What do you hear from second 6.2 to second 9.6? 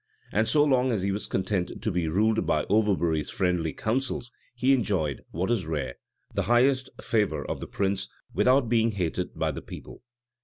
the highest favor of the prince, without being hated by